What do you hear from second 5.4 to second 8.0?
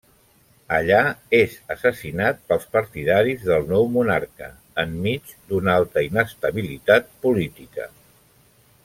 d'una alta inestabilitat política.